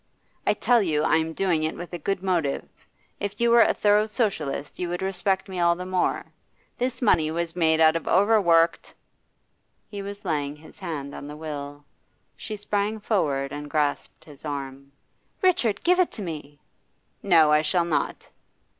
[0.47, 2.67] 'I tell you I am doing it with a good motive.
[3.19, 6.25] If you were a thorough Socialist, you would respect me all the more.
[6.79, 8.95] This money was made out of overworked'
[9.91, 11.85] He was laying his hand on the will;
[12.35, 14.91] she sprang forward and grasped his arm.
[15.43, 16.57] 'Richard, give it to me!'
[17.21, 18.27] 'No, I shall not.